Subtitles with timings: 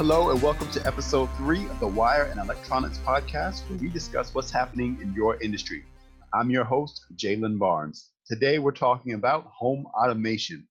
[0.00, 4.34] Hello, and welcome to episode three of the Wire and Electronics podcast, where we discuss
[4.34, 5.84] what's happening in your industry.
[6.32, 8.08] I'm your host, Jalen Barnes.
[8.26, 10.66] Today, we're talking about home automation.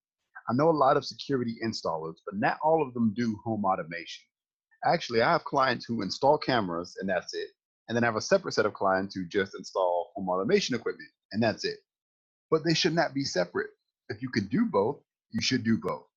[0.50, 4.24] I know a lot of security installers, but not all of them do home automation.
[4.84, 7.50] Actually, I have clients who install cameras, and that's it.
[7.88, 11.12] And then I have a separate set of clients who just install home automation equipment,
[11.34, 11.78] and that's it.
[12.50, 13.70] But they should not be separate.
[14.10, 16.09] If you can do both, you should do both.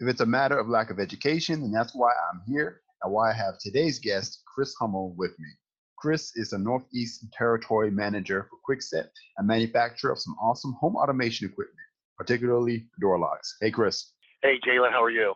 [0.00, 3.30] If it's a matter of lack of education, then that's why I'm here and why
[3.30, 5.48] I have today's guest, Chris Hummel, with me.
[5.96, 9.06] Chris is a Northeast Territory Manager for Kwikset,
[9.38, 11.78] a manufacturer of some awesome home automation equipment,
[12.18, 13.56] particularly door locks.
[13.60, 14.12] Hey, Chris.
[14.42, 15.34] Hey, Jalen, how are you?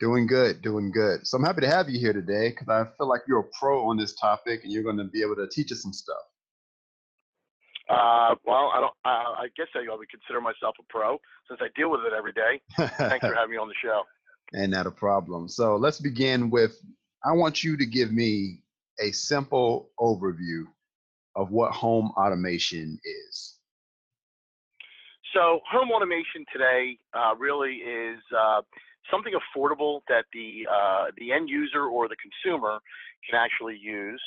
[0.00, 1.26] Doing good, doing good.
[1.26, 3.88] So I'm happy to have you here today because I feel like you're a pro
[3.88, 6.16] on this topic and you're going to be able to teach us some stuff.
[7.88, 8.94] Uh, well, I don't.
[9.04, 12.32] Uh, I guess I would consider myself a pro since I deal with it every
[12.32, 12.60] day.
[12.76, 14.02] Thanks for having me on the show.
[14.52, 15.48] And not a problem.
[15.48, 16.80] So let's begin with.
[17.24, 18.60] I want you to give me
[19.00, 20.64] a simple overview
[21.34, 23.56] of what home automation is.
[25.34, 28.62] So, home automation today uh, really is uh,
[29.10, 32.78] something affordable that the uh, the end user or the consumer
[33.28, 34.22] can actually use.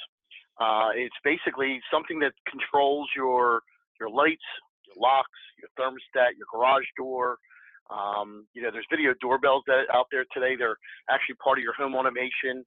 [0.59, 3.61] Uh, it's basically something that controls your
[3.99, 4.43] your lights,
[4.87, 7.37] your locks, your thermostat, your garage door.
[7.89, 10.55] Um, you know, there's video doorbells that out there today.
[10.57, 10.77] They're
[11.09, 12.63] actually part of your home automation.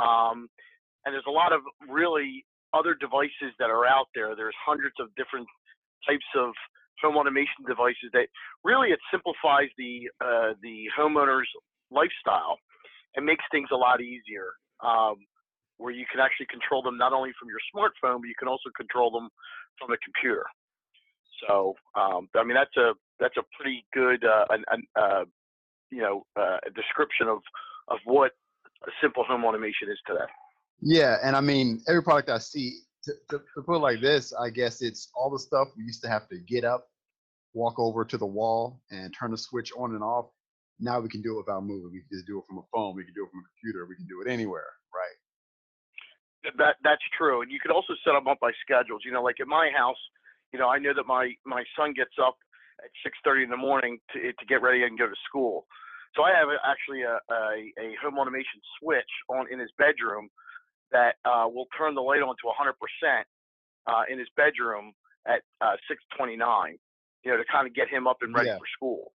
[0.00, 0.48] Um,
[1.04, 4.34] and there's a lot of really other devices that are out there.
[4.34, 5.46] There's hundreds of different
[6.08, 6.50] types of
[7.02, 8.26] home automation devices that
[8.64, 11.48] really it simplifies the uh, the homeowner's
[11.90, 12.58] lifestyle
[13.16, 14.52] and makes things a lot easier.
[14.82, 15.16] Um,
[15.78, 18.70] where you can actually control them not only from your smartphone, but you can also
[18.76, 19.28] control them
[19.78, 20.44] from a computer.
[21.46, 25.24] So, um, I mean, that's a that's a pretty good uh, an, an, uh,
[25.90, 27.38] you know uh, description of
[27.88, 28.32] of what
[28.86, 30.26] a simple home automation is today.
[30.80, 34.32] Yeah, and I mean, every product I see, to, to, to put it like this,
[34.34, 36.88] I guess it's all the stuff we used to have to get up,
[37.54, 40.26] walk over to the wall, and turn the switch on and off.
[40.80, 41.90] Now we can do it without moving.
[41.92, 42.96] We can just do it from a phone.
[42.96, 43.86] We can do it from a computer.
[43.86, 45.16] We can do it anywhere, right?
[46.58, 49.02] That that's true, and you can also set them up by schedules.
[49.04, 49.98] You know, like at my house,
[50.52, 52.36] you know, I know that my my son gets up
[52.84, 55.66] at 6:30 in the morning to to get ready and go to school.
[56.16, 60.28] So I have actually a, a, a home automation switch on in his bedroom
[60.92, 63.24] that uh, will turn the light on to 100%
[63.86, 64.92] uh, in his bedroom
[65.26, 65.76] at uh,
[66.20, 66.78] 6:29.
[67.24, 68.58] You know, to kind of get him up and ready Yeah.
[68.58, 69.12] for school.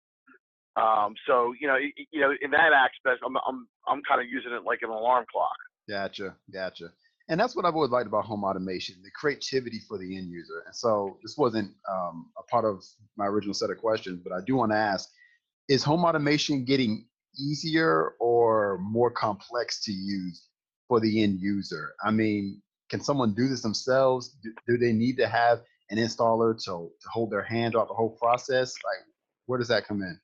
[0.77, 4.21] Um, so you know, y- y- you know, in that aspect, I'm I'm I'm kind
[4.21, 5.57] of using it like an alarm clock.
[5.89, 6.93] Gotcha, gotcha.
[7.29, 10.63] And that's what I've always liked about home automation, the creativity for the end user.
[10.65, 12.85] And so this wasn't um, a part of
[13.17, 15.09] my original set of questions, but I do want to ask,
[15.69, 17.07] is home automation getting
[17.39, 20.49] easier or more complex to use
[20.87, 21.95] for the end user?
[22.05, 24.37] I mean, can someone do this themselves?
[24.43, 27.95] Do, do they need to have an installer to, to hold their hand throughout the
[27.95, 28.73] whole process?
[28.85, 29.05] Like,
[29.47, 30.19] where does that come in?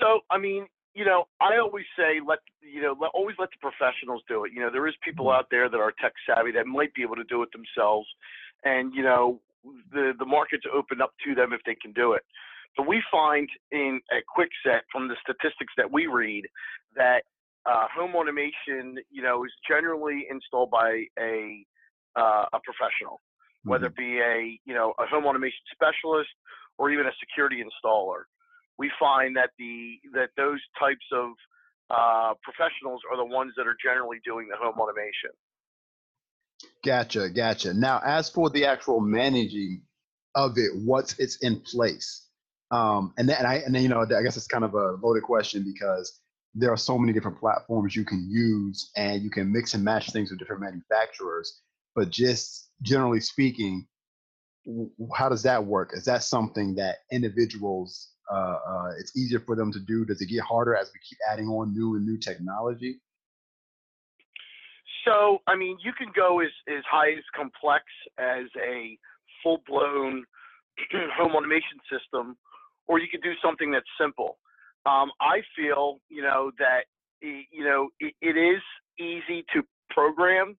[0.00, 0.66] So, I mean,
[0.98, 4.52] you know, I always say let you know, let, always let the professionals do it.
[4.52, 7.14] You know, there is people out there that are tech savvy that might be able
[7.14, 8.08] to do it themselves,
[8.64, 9.40] and you know,
[9.92, 12.22] the the market's open up to them if they can do it.
[12.76, 16.46] But we find in at Kwikset from the statistics that we read
[16.96, 17.22] that
[17.64, 21.64] uh, home automation, you know, is generally installed by a
[22.16, 23.20] uh, a professional,
[23.62, 26.30] whether it be a you know a home automation specialist
[26.76, 28.24] or even a security installer
[28.78, 31.30] we find that the that those types of
[31.90, 35.30] uh, professionals are the ones that are generally doing the home automation.
[36.84, 37.74] Gotcha, gotcha.
[37.74, 39.82] Now, as for the actual managing
[40.34, 42.26] of it, what's it's in place,
[42.70, 45.24] um, and then I and then you know I guess it's kind of a loaded
[45.24, 46.20] question because
[46.54, 50.10] there are so many different platforms you can use, and you can mix and match
[50.10, 51.60] things with different manufacturers.
[51.94, 53.86] But just generally speaking,
[55.16, 55.90] how does that work?
[55.94, 60.04] Is that something that individuals uh, uh, it's easier for them to do?
[60.04, 63.00] Does it get harder as we keep adding on new and new technology?
[65.04, 67.84] So, I mean, you can go as, as high as complex
[68.18, 68.98] as a
[69.42, 70.24] full blown
[71.16, 72.36] home automation system,
[72.86, 74.38] or you could do something that's simple.
[74.84, 76.84] Um, I feel, you know, that,
[77.22, 78.62] you know, it, it is
[78.98, 80.56] easy to program.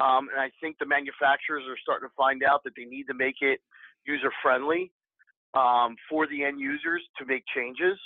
[0.00, 3.14] Um, and I think the manufacturers are starting to find out that they need to
[3.14, 3.60] make it
[4.06, 4.90] user friendly
[5.54, 7.98] um, for the end users to make changes.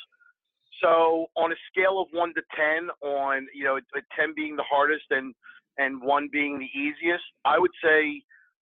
[0.83, 3.81] So on a scale of one to ten, on you know,
[4.17, 5.35] ten being the hardest and
[5.79, 8.23] and one being the easiest, I would say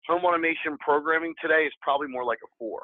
[0.07, 2.83] home automation programming today is probably more like a four.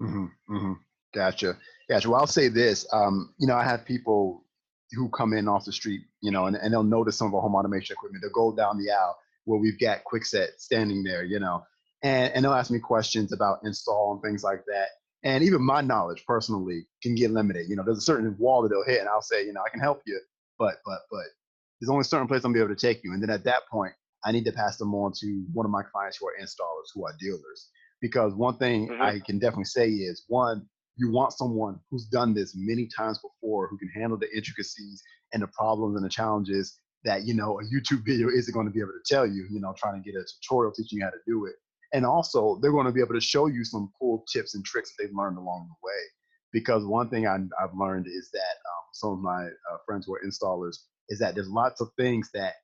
[0.00, 0.72] Mm-hmm, mm-hmm.
[1.14, 1.56] Gotcha.
[1.88, 2.10] Gotcha.
[2.10, 2.86] Well, I'll say this.
[2.92, 4.44] Um, you know, I have people
[4.92, 7.40] who come in off the street, you know, and, and they'll notice some of our
[7.40, 8.22] home automation equipment.
[8.22, 11.62] They'll go down the aisle where we've got Kwikset standing there, you know,
[12.02, 14.88] and, and they'll ask me questions about install and things like that.
[15.22, 17.66] And even my knowledge personally can get limited.
[17.68, 19.70] You know, there's a certain wall that they'll hit, and I'll say, you know, I
[19.70, 20.20] can help you,
[20.58, 21.24] but but but
[21.80, 23.12] there's only a certain place I'm gonna be able to take you.
[23.12, 23.94] And then at that point,
[24.24, 27.06] I need to pass them on to one of my clients who are installers, who
[27.06, 27.68] are dealers.
[28.00, 29.00] Because one thing mm-hmm.
[29.00, 33.68] I can definitely say is one, you want someone who's done this many times before,
[33.68, 35.02] who can handle the intricacies
[35.32, 38.72] and the problems and the challenges that you know a YouTube video isn't going to
[38.72, 39.46] be able to tell you.
[39.50, 41.54] You know, trying to get a tutorial teaching you how to do it,
[41.92, 44.90] and also they're going to be able to show you some cool tips and tricks
[44.90, 46.00] that they've learned along the way.
[46.52, 50.14] Because one thing I, have learned is that um, some of my uh, friends who
[50.14, 50.76] are installers
[51.08, 52.54] is that there's lots of things that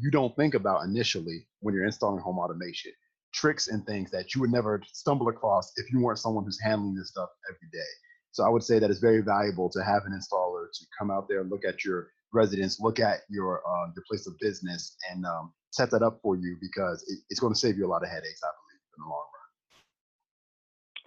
[0.00, 2.92] you don't think about initially when you're installing home automation
[3.36, 6.94] tricks and things that you would never stumble across if you weren't someone who's handling
[6.94, 7.90] this stuff every day.
[8.32, 11.28] So I would say that it's very valuable to have an installer to come out
[11.28, 15.24] there, and look at your residence, look at your uh, your place of business, and
[15.26, 18.02] um, set that up for you because it, it's going to save you a lot
[18.02, 19.24] of headaches, I believe, in the long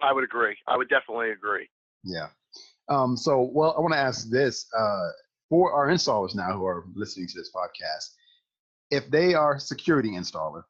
[0.00, 0.10] run.
[0.10, 0.56] I would agree.
[0.66, 1.68] I would definitely agree.
[2.04, 2.28] Yeah.
[2.88, 5.08] Um, so, well, I want to ask this uh,
[5.48, 8.10] for our installers now who are listening to this podcast.
[8.90, 10.62] If they are security installer,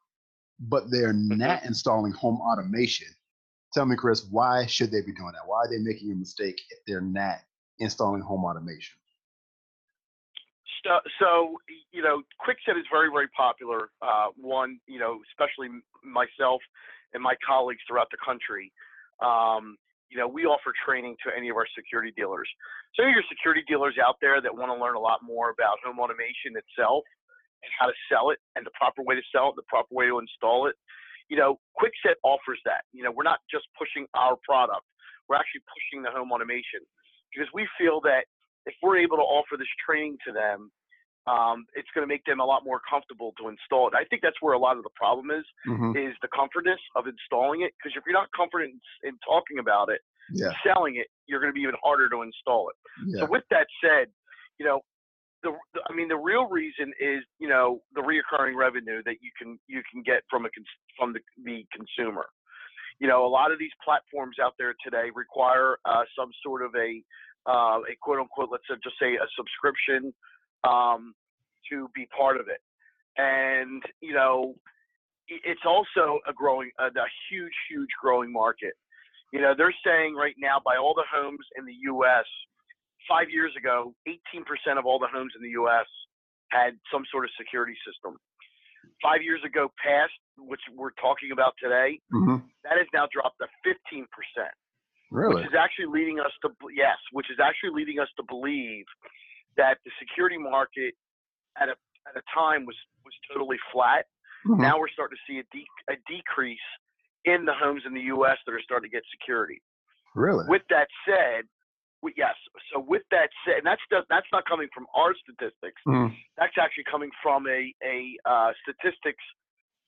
[0.59, 1.37] but they're mm-hmm.
[1.37, 3.07] not installing home automation.
[3.73, 5.47] Tell me, Chris, why should they be doing that?
[5.47, 7.37] Why are they making a mistake if they're not
[7.79, 8.95] installing home automation?
[10.83, 11.57] So, so
[11.91, 13.89] you know, Kwikset is very, very popular.
[14.01, 15.69] Uh, one, you know, especially
[16.03, 16.61] myself
[17.13, 18.71] and my colleagues throughout the country.
[19.21, 19.77] Um,
[20.09, 22.49] you know, we offer training to any of our security dealers.
[22.95, 25.99] So, your security dealers out there that want to learn a lot more about home
[25.99, 27.03] automation itself,
[27.63, 30.07] and how to sell it and the proper way to sell it, the proper way
[30.07, 30.75] to install it.
[31.29, 32.83] You know, Kwikset offers that.
[32.91, 34.83] You know, we're not just pushing our product,
[35.29, 36.83] we're actually pushing the home automation
[37.31, 38.27] because we feel that
[38.65, 40.71] if we're able to offer this training to them,
[41.27, 43.93] um, it's going to make them a lot more comfortable to install it.
[43.93, 45.95] I think that's where a lot of the problem is, mm-hmm.
[45.95, 47.73] is the comfortness of installing it.
[47.77, 48.73] Because if you're not confident
[49.03, 50.01] in, in talking about it,
[50.33, 50.49] yeah.
[50.65, 52.75] selling it, you're going to be even harder to install it.
[53.05, 53.21] Yeah.
[53.21, 54.07] So with that said,
[54.57, 54.81] you know,
[55.43, 55.53] the,
[55.89, 59.81] I mean, the real reason is you know the reoccurring revenue that you can you
[59.91, 60.49] can get from a
[60.97, 62.27] from the, the consumer.
[62.99, 66.71] You know, a lot of these platforms out there today require uh, some sort of
[66.75, 67.01] a
[67.47, 70.13] uh, a quote unquote, let's just say a subscription
[70.63, 71.13] um,
[71.71, 72.61] to be part of it,
[73.17, 74.55] and you know,
[75.27, 78.73] it's also a growing a, a huge huge growing market.
[79.31, 82.25] You know, they're saying right now by all the homes in the U.S
[83.07, 85.87] five years ago, 18% of all the homes in the U.S.
[86.49, 88.17] had some sort of security system.
[89.01, 92.41] Five years ago, past which we're talking about today, mm-hmm.
[92.63, 94.05] that has now dropped to 15%.
[95.11, 95.43] Really?
[95.43, 98.85] Which is actually leading us to yes, which is actually leading us to believe
[99.57, 100.95] that the security market
[101.59, 101.75] at a
[102.07, 104.07] at a time was was totally flat.
[104.47, 104.63] Mm-hmm.
[104.63, 106.67] Now we're starting to see a, de- a decrease
[107.25, 108.37] in the homes in the U.S.
[108.45, 109.61] that are starting to get security.
[110.15, 110.45] Really?
[110.47, 111.45] With that said,
[112.17, 112.33] yes.
[112.73, 115.81] So with that said, and that's that's not coming from our statistics.
[115.85, 116.15] Mm.
[116.39, 119.23] That's actually coming from a a uh, statistics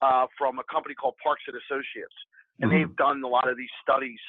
[0.03, 2.17] uh, from a company called Parks and Associates,
[2.59, 2.91] and mm-hmm.
[2.91, 4.19] they've done a lot of these studies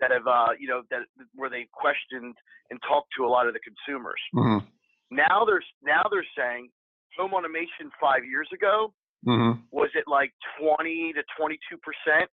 [0.00, 1.00] that have uh, you know that
[1.34, 2.34] where they questioned
[2.70, 4.20] and talked to a lot of the consumers.
[4.34, 4.66] Mm-hmm.
[5.10, 6.70] Now there's now they're saying
[7.18, 8.92] home automation five years ago
[9.26, 9.60] mm-hmm.
[9.72, 12.30] was it like 20 to 22 percent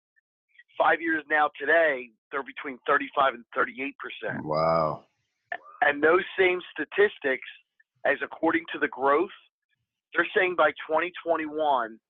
[0.80, 4.44] Five years now today, they're between 35 and 38 percent.
[4.46, 5.04] Wow.
[5.82, 7.48] And those same statistics,
[8.06, 9.36] as according to the growth,
[10.14, 12.00] they're saying by 2021,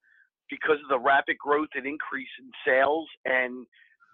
[0.48, 3.66] because of the rapid growth and increase in sales and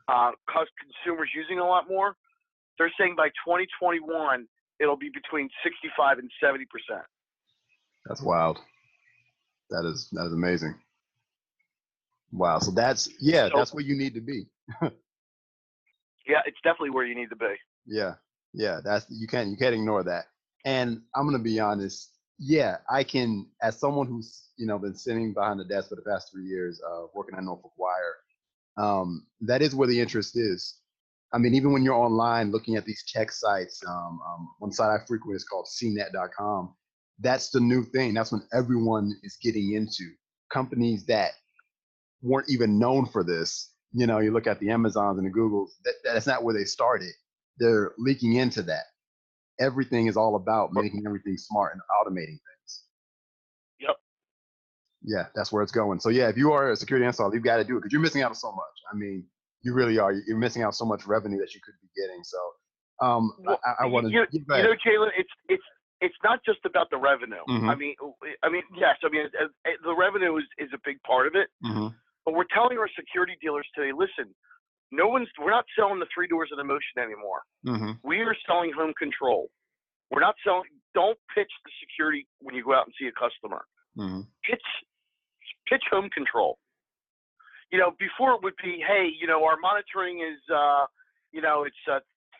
[0.08, 2.16] uh, consumers using a lot more,
[2.78, 4.46] they're saying by 2021
[4.80, 7.06] it'll be between 65 and 70 percent.
[8.06, 8.58] That's wild.
[9.70, 10.74] That is that is amazing.
[12.32, 12.58] Wow.
[12.58, 14.46] So that's yeah, so, that's where you need to be.
[14.82, 17.54] yeah, it's definitely where you need to be.
[17.86, 18.14] Yeah.
[18.56, 20.26] Yeah, that's you can't you can't ignore that.
[20.64, 25.34] And I'm gonna be honest, yeah, I can as someone who's, you know, been sitting
[25.34, 28.16] behind the desk for the past three years, uh, working at Norfolk Wire,
[28.76, 30.78] um, that is where the interest is.
[31.32, 34.90] I mean, even when you're online looking at these tech sites, um, um, one site
[34.90, 36.74] I frequent is called CNET.com.
[37.18, 38.14] That's the new thing.
[38.14, 40.04] That's when everyone is getting into
[40.50, 41.32] companies that
[42.22, 43.72] weren't even known for this.
[43.92, 46.64] You know, you look at the Amazons and the Googles, that, that's not where they
[46.64, 47.12] started.
[47.58, 48.84] They're leaking into that.
[49.58, 52.55] Everything is all about making everything smart and automating things.
[55.06, 56.00] Yeah, that's where it's going.
[56.00, 58.02] So yeah, if you are a security installer, you've got to do it because you're
[58.02, 58.76] missing out on so much.
[58.92, 59.24] I mean,
[59.62, 60.12] you really are.
[60.12, 62.22] You're missing out so much revenue that you could be getting.
[62.24, 62.38] So
[63.00, 64.12] um, well, I, I want to.
[64.12, 65.62] You, you know, Jalen, it's it's
[66.00, 67.40] it's not just about the revenue.
[67.48, 67.70] Mhm.
[67.70, 67.94] I mean,
[68.42, 69.46] I mean, yes, I mean uh,
[69.84, 71.48] the revenue is is a big part of it.
[71.62, 71.88] hmm
[72.24, 74.34] But we're telling our security dealers today, listen,
[74.90, 77.42] no one's we're not selling the three doors of the motion anymore.
[77.64, 79.50] hmm We are selling home control.
[80.10, 80.64] We're not selling.
[80.94, 83.64] Don't pitch the security when you go out and see a customer.
[83.96, 84.66] hmm Pitch
[85.68, 86.58] pitch home control.
[87.70, 90.86] You know, before it would be, hey, you know, our monitoring is, uh,
[91.32, 91.98] you know, it's uh,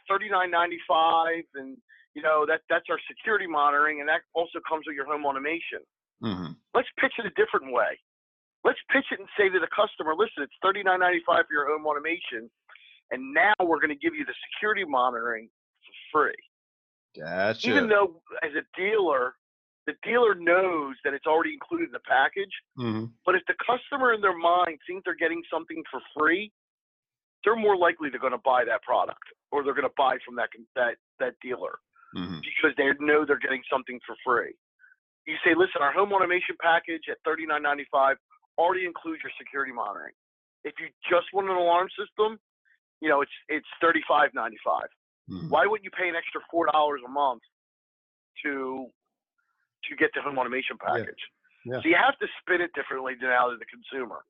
[0.09, 1.77] thirty nine ninety five, and
[2.15, 5.83] you know that that's our security monitoring, and that also comes with your home automation.
[6.23, 7.99] hmm Let's pitch it a different way.
[8.65, 11.55] Let's pitch it and say to the customer, listen, it's thirty nine ninety five for
[11.55, 12.51] your home automation,
[13.11, 15.51] and now we're going to give you the security monitoring
[16.13, 16.41] for free.
[17.19, 17.69] Gotcha.
[17.69, 19.35] Even though as a dealer,
[19.87, 24.13] the dealer knows that it's already included in the package, hmm but if the customer
[24.15, 26.53] in their mind thinks they're getting something for free,
[27.43, 30.37] they're more likely they're going to buy that product or they're going to buy from
[30.37, 31.79] that that that dealer
[32.15, 34.55] hmm because they know they're getting something for free.
[35.27, 38.17] You say, listen, our home automation package at thirty nine ninety five
[38.59, 40.15] already includes your security monitoring.
[40.65, 42.39] If you just want an alarm system,
[43.01, 44.89] you know it's it's thirty five ninety five.
[45.29, 47.43] hmm Why wouldn't you pay an extra four dollars a month
[48.45, 48.87] to
[49.89, 51.15] to get the home automation package?
[51.65, 51.81] Yeah.
[51.83, 54.25] So you have to spin it differently now to the consumer.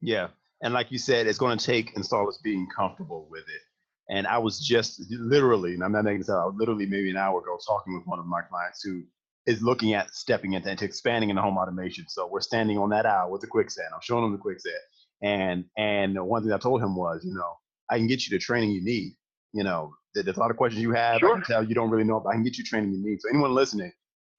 [0.00, 0.28] Yeah.
[0.62, 3.62] And like you said, it's going to take installers being comfortable with it.
[4.08, 7.10] And I was just literally, and I'm not making this up, I was literally maybe
[7.10, 9.02] an hour ago talking with one of my clients who
[9.46, 12.04] is looking at stepping into, into expanding into home automation.
[12.08, 13.92] So we're standing on that aisle with the Kwikset.
[13.92, 14.78] I'm showing him the Kwikset.
[15.22, 17.54] And and one thing I told him was, you know,
[17.90, 19.14] I can get you the training you need.
[19.52, 21.16] You know, there- there's a lot of questions you have.
[21.16, 21.34] I Sure.
[21.36, 23.20] can tell you don't really know, but I can get you training you need.
[23.22, 23.92] So anyone listening,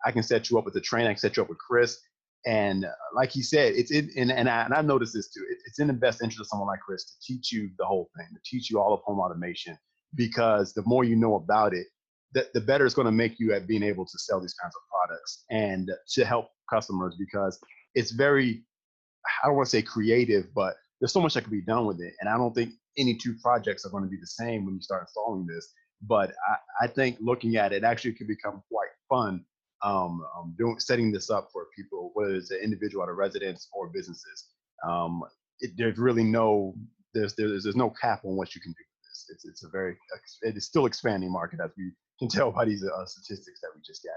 [0.06, 1.10] I can set you up with a trainer.
[1.10, 2.00] I can set you up with Chris.
[2.46, 5.44] And uh, like he said, it's in, and, and, I, and I've noticed this too.
[5.50, 8.10] It, it's in the best interest of someone like Chris to teach you the whole
[8.16, 9.78] thing, to teach you all of home automation,
[10.16, 11.88] because the more you know about it,
[12.34, 14.74] the, the better it's going to make you at being able to sell these kinds
[14.76, 17.60] of products and to help customers because
[17.96, 18.64] it's very,
[19.44, 22.00] I don't want to say creative, but there's so much that can be done with
[22.00, 22.14] it.
[22.20, 24.82] And I don't think any two projects are going to be the same when you
[24.82, 25.74] start installing this.
[26.02, 29.44] But I, I think looking at it actually could become quite fun
[29.84, 33.68] um, um, doing setting this up for people, whether it's an individual at a residence
[33.74, 34.46] or businesses.
[34.88, 35.24] Um,
[35.60, 36.76] it, there's really no
[37.14, 39.26] there's, there's there's no cap on what you can do with this.
[39.30, 39.96] It's it's a very
[40.42, 43.82] it is still expanding market as we can tell by these uh, statistics that we
[43.86, 44.12] just got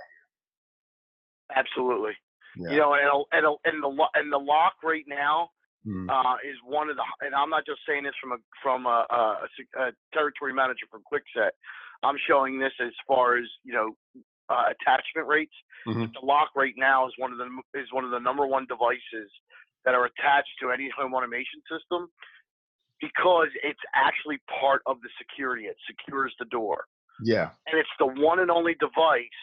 [1.53, 1.65] here.
[1.65, 2.13] Absolutely.
[2.57, 2.73] here.
[2.73, 5.51] You know, and and and the and the lock right now
[5.87, 6.11] Mhm.
[6.11, 7.05] uh, is one of the.
[7.21, 10.87] And I'm not just saying this from a from a, a, a a territory manager
[10.91, 11.51] from Kwikset.
[12.03, 13.97] I'm showing this as far as you know
[14.51, 15.55] uh, attachment rates.
[15.87, 16.13] Mhm.
[16.13, 19.31] The lock right now is one of the is one of the number one devices
[19.85, 22.11] that are attached to any home automation system
[23.01, 25.65] because it's actually part of the security.
[25.65, 26.85] It secures the door,
[27.23, 27.51] yeah.
[27.67, 29.41] and it's the one and only device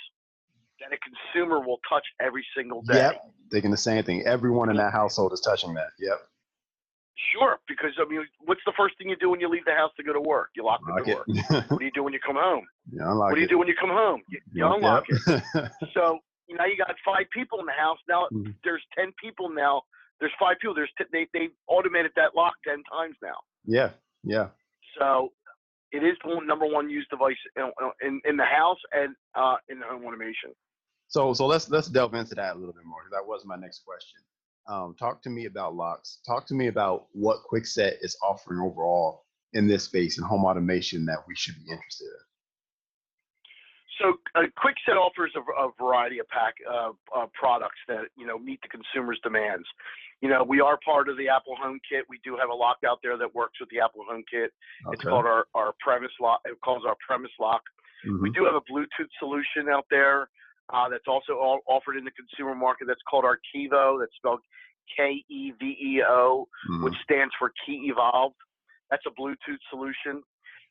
[0.79, 2.95] that a consumer will touch every single day.
[2.95, 3.21] Yep.
[3.51, 4.23] Thinking the same thing.
[4.27, 5.89] Everyone in that household is touching that.
[5.97, 6.19] Yep.
[7.33, 9.91] Sure, because I mean, what's the first thing you do when you leave the house
[9.97, 10.49] to go to work?
[10.55, 11.65] You lock the Unlock door.
[11.69, 12.63] What do you do when you come home?
[12.93, 13.49] unlock what do you it.
[13.49, 14.21] do when you come home?
[14.29, 15.21] You, you unlock it.
[15.95, 16.19] So
[16.49, 17.97] now you got five people in the house.
[18.07, 18.53] Now Mhm.
[18.63, 19.81] there's ten people now.
[20.19, 20.75] There's five people.
[20.75, 23.37] There's t- they they automated that lock ten times now.
[23.65, 23.89] yeah.
[24.23, 24.49] Yeah.
[24.99, 25.31] So
[25.91, 27.71] it is the number one used device in
[28.01, 30.51] in, in the house and uh, in home automation.
[31.07, 33.55] So so let's let's delve into that a little bit more because that was my
[33.55, 34.19] next question.
[34.67, 36.19] Um, talk to me about locks.
[36.25, 41.05] Talk to me about what Kwikset is offering overall in this space and home automation
[41.05, 42.11] that we should be interested in.
[44.01, 48.37] So uh, Kwikset offers a, a variety of pack uh, uh, products that you know
[48.37, 49.65] meet the consumer's demands.
[50.21, 52.01] You know, we are part of the Apple HomeKit.
[52.09, 54.49] We do have a lock out there that works with the Apple HomeKit.
[54.91, 55.09] It's Okay.
[55.09, 56.41] called our, our Premis lock.
[56.45, 57.61] It calls our Premis lock.
[58.03, 58.33] We Mhm.
[58.35, 60.29] do have a Bluetooth solution out there
[60.73, 62.87] uh, that's also all offered in the consumer market.
[62.87, 63.99] That's called our Kevo.
[63.99, 64.39] That's spelled
[64.97, 66.83] K E V E O, Mhm.
[66.83, 68.35] which stands for Key Evolved.
[68.89, 70.23] That's a Bluetooth solution.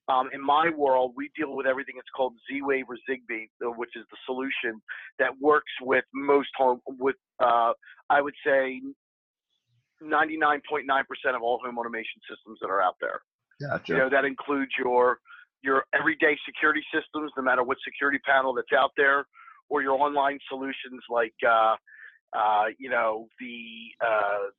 [0.08, 1.96] Um, in my world, we deal with everything.
[1.98, 4.80] It's called Z-Wave or Zigbee, uh, which is the solution
[5.18, 6.80] that works with most home.
[6.86, 7.72] With uh,
[8.08, 8.80] I would say
[10.02, 13.20] 99.9% of all home automation systems that are out there.
[13.60, 13.92] Gotcha.
[13.92, 15.18] You know, that includes your
[15.62, 19.26] your everyday security systems, no matter what security panel that's out there,
[19.68, 21.76] or your online solutions like uh,
[22.36, 23.60] uh, you know the
[24.04, 24.50] uh,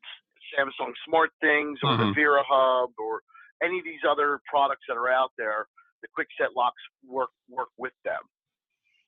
[0.55, 1.99] Samsung Smart Things or Mhm.
[1.99, 3.21] the Vera Hub or
[3.61, 5.67] any of these other products that are out there.
[6.01, 8.21] The Kwikset locks work work with them.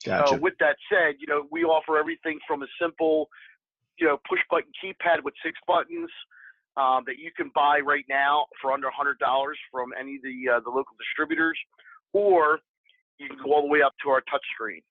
[0.06, 0.28] Gotcha.
[0.30, 3.30] So with that said, you know, we offer everything from a simple,
[4.00, 6.10] you know, push button keypad with six buttons
[6.78, 10.60] um, that you can buy right now for under $100 from any of the uh,
[10.62, 11.60] the local distributors,
[12.14, 12.60] or
[13.20, 14.82] you can go all the way up to our touchscreen.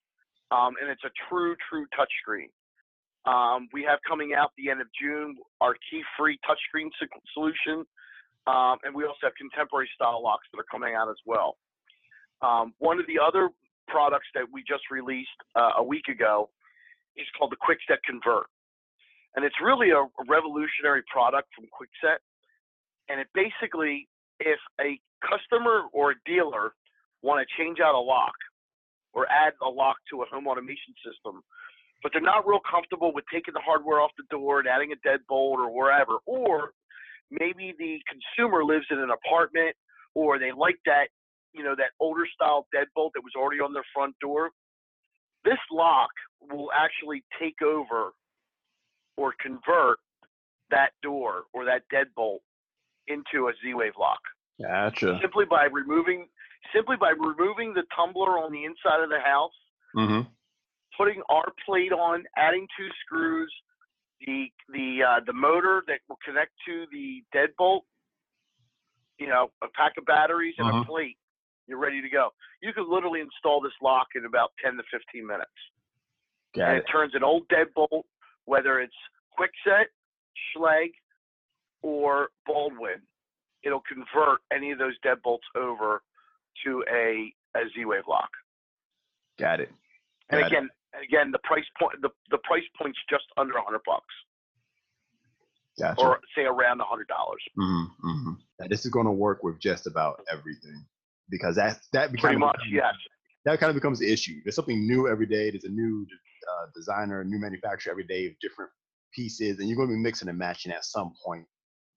[0.51, 2.49] Um, and it's a true, true touchscreen.
[3.27, 6.89] Um, we have coming out the end of June our key-free touchscreen
[7.35, 7.85] solution,
[8.47, 11.59] um, and we also have contemporary style locks that are coming out as well.
[12.41, 13.51] Um, one of the other
[13.89, 16.49] products that we just released uh, a week ago
[17.17, 18.47] is called the Kwikset Convert,
[19.37, 22.19] and it's really a, a revolutionary product from Kwikset,
[23.09, 24.09] And it basically,
[24.41, 26.73] if a customer or a dealer
[27.23, 28.35] want to change out a lock
[29.13, 31.43] or add a lock to a home automation system,
[32.03, 35.09] but they're not real comfortable with taking the hardware off the door and adding a
[35.09, 36.19] deadbolt or wherever.
[36.27, 36.73] Or
[37.31, 39.75] maybe the consumer lives in an apartment
[40.15, 41.09] or they like that,
[41.53, 44.51] you know, that older style deadbolt that was already on their front door.
[45.45, 46.11] This lock
[46.41, 48.13] will actually take over
[49.17, 49.99] or convert
[50.71, 52.39] that door or that deadbolt
[53.09, 54.21] into a Z-Wave lock.
[54.61, 55.19] Gotcha.
[55.21, 56.27] Simply by removing
[56.75, 59.53] simply by removing the tumbler on the inside of the house,
[59.97, 60.29] Mm-hmm.
[60.97, 63.53] putting our plate on, adding two screws,
[64.21, 67.83] the the uh, the motor that will connect to the deadbolt,
[69.19, 70.83] you know, a pack of batteries and Mhm.
[70.83, 71.17] a plate,
[71.67, 72.35] you're ready to go.
[72.61, 75.51] You can literally install this lock in about 10 to 15 minutes.
[76.55, 76.81] Got and it.
[76.81, 78.05] it turns an old deadbolt,
[78.45, 78.97] whether it's
[79.39, 79.87] Kwikset,
[80.55, 80.95] Schlage,
[81.83, 83.03] or Baldwin,
[83.63, 86.03] it'll convert any of those deadbolts over
[86.65, 88.31] to a, a Z-Wave lock.
[89.39, 89.71] Got it.
[90.31, 90.53] And Got it.
[90.53, 90.69] again,
[91.03, 94.15] again, the price point the, the price point's just under a hundred bucks,
[95.79, 96.01] Gotcha.
[96.01, 97.43] or say around a hundred dollars.
[97.59, 98.33] Mm-hmm, mm-hmm.
[98.61, 100.85] Now, this is going to work with just about everything
[101.31, 102.95] because that that Pretty becomes much, yes.
[103.45, 104.41] that kind of becomes the issue.
[104.45, 105.51] There's something new every day.
[105.51, 106.07] There's a new
[106.51, 108.71] uh, designer, new manufacturer every day of different
[109.15, 111.47] pieces, and you're going to be mixing and matching at some point.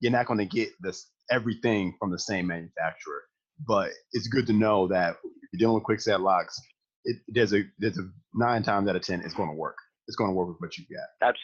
[0.00, 3.22] You're not going to get this everything from the same manufacturer,
[3.66, 6.58] but it's good to know that if you're dealing with Kwikset locks,
[7.04, 9.76] it, there's a there's a nine times out of ten it's going to work.
[10.08, 11.28] It's going to work with what you got.
[11.28, 11.38] Abs-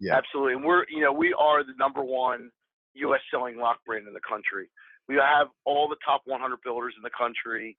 [0.00, 0.16] Yeah.
[0.16, 0.54] Absolutely.
[0.54, 2.50] And we're, you know, we are the number one
[2.94, 3.20] U.S.
[3.30, 4.68] selling lock brand in the country.
[5.08, 7.76] We have all the top 100 builders in the country.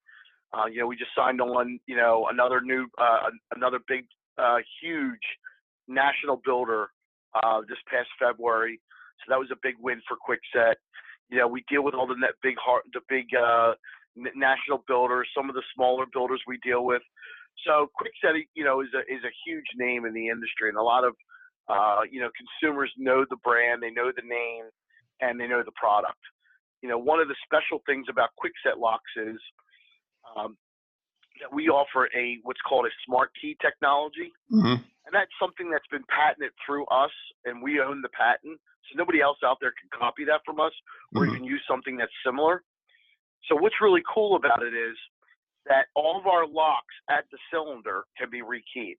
[0.53, 4.05] Uh, you know, we just signed on, you know, another new, uh, another big,
[4.37, 5.21] uh, huge
[5.87, 6.87] national builder
[7.35, 8.79] uh, this past February.
[9.19, 10.75] So that was a big win for Kwikset.
[11.29, 13.73] You know, we deal with all the net big heart, the big uh,
[14.35, 17.01] national builders, some of the smaller builders we deal with.
[17.65, 20.83] So Kwikset, you know, is a is a huge name in the industry, and a
[20.83, 21.13] lot of
[21.67, 24.65] uh, you know consumers know the brand, they know the name,
[25.21, 26.19] and they know the product.
[26.81, 29.37] You know, one of the special things about Kwikset locks is
[30.37, 30.57] um,
[31.41, 34.81] that we offer a what's called a smart key technology, Mm-hmm.
[35.09, 37.09] And that's something that's been patented through us,
[37.45, 38.61] and we own the patent.
[38.85, 40.71] So nobody else out there can copy that from us,
[41.15, 41.29] or Mhm.
[41.33, 42.63] even use something that's similar.
[43.45, 44.95] So what's really cool about it is
[45.65, 48.97] that all of our locks at the cylinder can be rekeyed.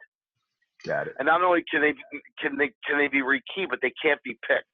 [0.84, 1.16] Got it.
[1.20, 1.94] And not only can they
[2.38, 4.66] can they can they be rekeyed, but they can't be picked,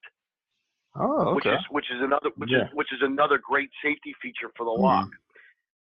[0.95, 1.35] Oh, okay.
[1.35, 2.65] which is which is another which Yeah.
[2.65, 4.81] is which is another great safety feature for the Mhm.
[4.81, 5.09] lock.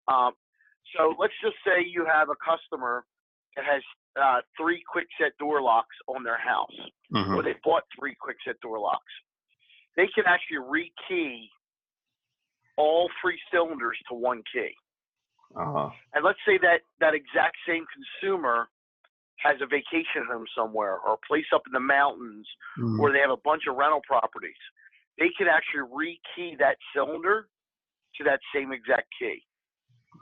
[0.09, 0.35] Um,
[0.97, 3.05] so let's just say you have a customer
[3.55, 3.81] that has
[4.15, 6.75] uh, three Kwikset door locks on their house,
[7.11, 7.35] Mhm.
[7.35, 9.13] or they bought three Kwikset door locks.
[9.95, 11.49] They can actually rekey
[12.77, 14.75] all three cylinders to one key.
[15.55, 15.89] Uh-huh.
[16.13, 18.69] And let's say that that exact same consumer
[19.37, 22.47] has a vacation home somewhere or a place up in the mountains
[22.77, 22.99] Mhm.
[22.99, 24.57] or they have a bunch of rental properties.
[25.17, 27.47] They can actually rekey that cylinder
[28.15, 29.45] to that same exact key.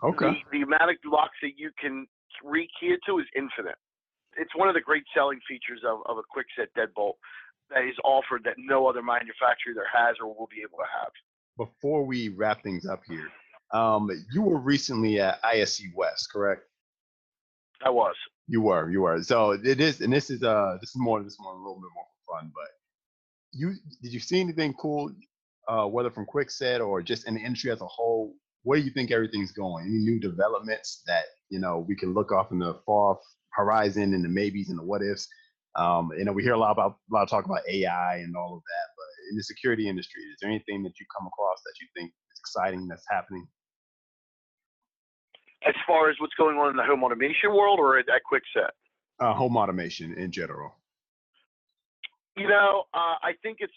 [0.03, 0.43] Okay.
[0.51, 2.07] The, the amount of locks that you can
[2.43, 3.77] rekey it to is infinite.
[4.37, 7.13] It's one of the great selling features of, of a quick set deadbolt
[7.69, 11.11] that is offered that no other manufacturer there has or will be able to have.
[11.57, 13.29] Before we wrap things up here,
[13.73, 16.63] um, you were recently at ISC West, correct?
[17.83, 18.15] I was.
[18.47, 19.21] You were, you were.
[19.23, 21.75] So it is, and this is uh, this is more, this is more a little
[21.75, 22.51] bit more for fun.
[22.53, 22.69] But
[23.51, 25.11] you did you see anything cool,
[25.67, 28.33] uh, whether from Kwikset or just in the industry as a whole?
[28.63, 29.85] Where do you think everything's going?
[29.85, 33.19] Any new developments that you know we can look off in the far off
[33.51, 35.27] horizon and the maybes and the what ifs?
[35.75, 38.35] Um, you know, we hear a lot about a lot of talk about AI and
[38.35, 41.61] all of that, but in the security industry, is there anything that you come across
[41.63, 43.47] that you think is exciting that's happening?
[45.67, 48.69] As far as what's going on in the home automation world or at, at Kwikset?
[49.19, 50.75] Uh, home automation in general.
[52.35, 53.73] You know, uh, I think it's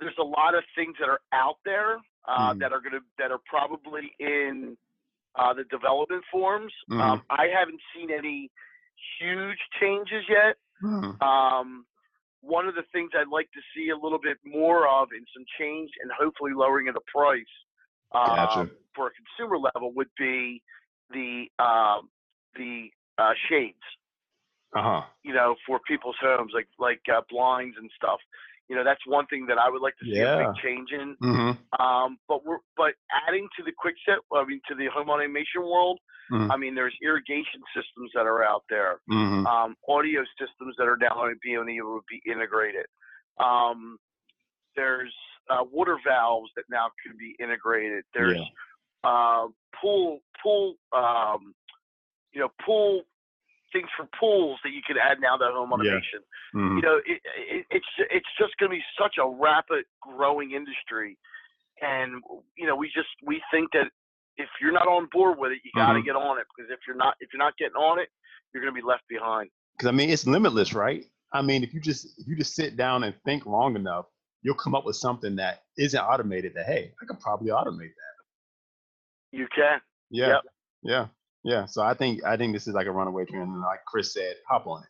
[0.00, 2.60] there's a lot of things that are out there uh, Mhm.
[2.60, 4.76] that are gonna that are probably in
[5.38, 6.72] uh, the development forms.
[6.90, 7.00] Mhm.
[7.00, 8.50] Um, I haven't seen any
[9.18, 10.56] huge changes yet.
[10.82, 11.20] Mhm.
[11.22, 11.86] Um,
[12.40, 15.44] one of the things I'd like to see a little bit more of and some
[15.58, 17.44] change and hopefully lowering of the price
[18.12, 18.70] uh, Gotcha.
[18.94, 20.62] for a consumer level would be
[21.10, 22.08] the um,
[22.54, 23.82] the uh, shades.
[24.74, 25.02] uh-huh.
[25.24, 28.20] you know, for people's homes, like like uh, blinds and stuff.
[28.68, 30.34] You know, that's one thing that I would like to see Yeah.
[30.36, 31.16] a big change in.
[31.22, 31.82] Mm-hmm.
[31.82, 32.94] Um, but we're but
[33.26, 35.98] adding to the quick set, I mean, to the home automation world.
[36.30, 36.52] Mhm.
[36.52, 39.46] I mean, there's irrigation systems that are out there, Mm-hmm.
[39.46, 42.84] um, audio systems that are now being able to be integrated.
[43.38, 43.98] Um,
[44.76, 45.14] there's
[45.48, 48.04] uh, water valves that now can be integrated.
[48.12, 48.36] There's
[49.04, 49.46] uh,
[49.80, 51.54] pool pool um,
[52.32, 53.04] you know pool
[53.72, 55.74] things for pools that you can add now to home Yeah.
[55.74, 56.20] automation
[56.54, 56.76] Mm-hmm.
[56.76, 61.18] you know, it, it, it's it's just going to be such a rapid growing industry,
[61.82, 62.22] and
[62.56, 63.90] you know, we just we think that
[64.38, 66.04] if you're not on board with it, you got to Mhm.
[66.04, 68.08] get on it because if you're not if you're not getting on it,
[68.52, 69.50] you're going to be left behind.
[69.76, 71.04] Because I mean, it's limitless, right?
[71.32, 74.06] I mean, if you just if you just sit down and think long enough,
[74.42, 76.54] you'll come up with something that isn't automated.
[76.54, 78.16] That hey, I could probably automate that.
[79.32, 79.80] You can.
[80.10, 80.42] Yeah, Yep.
[80.82, 81.06] yeah,
[81.48, 81.64] yeah.
[81.66, 84.36] So I think I think this is like a runaway trend, and like Chris said,
[84.48, 84.88] hop on it.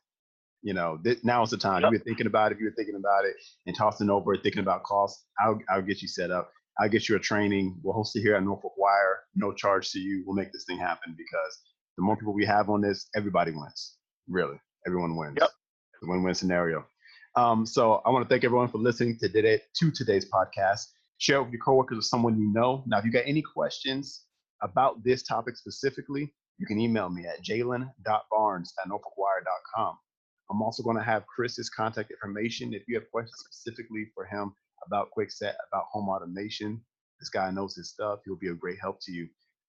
[0.62, 1.82] You know, th- now is the time.
[1.82, 1.92] Yep.
[1.92, 2.56] You've been thinking about it.
[2.56, 6.02] If you were thinking about it and tossing over, thinking about costs, I'll I'll get
[6.02, 6.50] you set up.
[6.80, 7.78] I'll get you a training.
[7.82, 9.20] We'll host it here at Norfolk Wire.
[9.36, 10.24] No charge to you.
[10.26, 11.58] We'll make this thing happen because
[11.96, 13.96] the more people we have on this, everybody wins.
[14.28, 15.36] Really, everyone wins.
[15.40, 15.50] Yep.
[16.02, 16.84] The win-win scenario.
[17.36, 20.86] Um, so I want to thank everyone for listening to today to today's podcast.
[21.18, 22.84] Share it with your coworkers or someone you know.
[22.86, 24.24] Now, if you got any questions
[24.62, 29.96] about this topic specifically, you can email me at jalen.barnes at norfolkwire.com.
[30.50, 32.72] I'm also going to have Chris's contact information.
[32.72, 34.52] If you have questions specifically for him
[34.86, 36.80] about Kwikset, about home automation,
[37.20, 38.20] this guy knows his stuff.
[38.24, 39.28] He'll be a great help to you.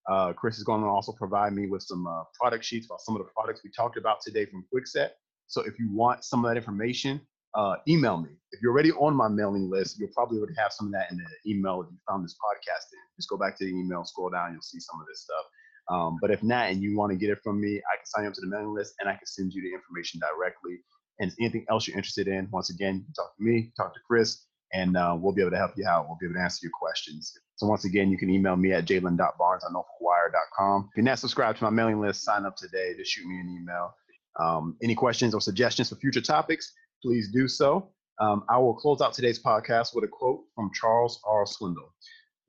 [0.09, 3.15] Uh, Chris is going to also provide me with some uh, product sheets about some
[3.15, 5.09] of the products we talked about today from Kwikset.
[5.47, 7.21] So if you want some of that information,
[7.55, 8.29] uh, email me.
[8.51, 11.17] If you're already on my mailing list, you'll probably already have some of that in
[11.17, 12.99] the email that you found this podcast in.
[13.17, 15.45] Just go back to the email, scroll down, you'll see some of this stuff.
[15.89, 18.23] Um, but if not, and you want to get it from me, I can sign
[18.23, 20.77] you up to the mailing list and I can send you the information directly.
[21.19, 24.95] And anything else you're interested in, once again, talk to me, talk to Chris, and
[24.95, 26.07] uh, we'll be able to help you out.
[26.07, 27.33] We'll be able to answer your questions.
[27.55, 30.89] So once again, you can email me at jalen.barnes at norfolkwire.com.
[30.91, 32.93] If you're not subscribed to my mailing list, sign up today.
[32.97, 33.93] Just shoot me an email.
[34.39, 36.71] Um, any questions or suggestions for future topics,
[37.03, 37.89] please do so.
[38.21, 41.45] Um, I will close out today's podcast with a quote from Charles R.
[41.45, 41.91] Swindoll.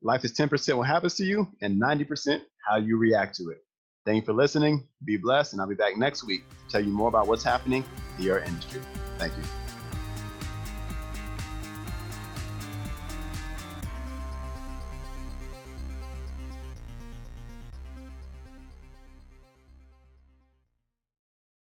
[0.03, 3.59] Life is 10% what happens to you and 90% how you react to it.
[4.03, 4.87] Thank you for listening.
[5.05, 7.83] Be blessed, and I'll be back next week to tell you more about what's happening
[8.17, 8.81] in your industry.
[9.19, 9.60] Thank you.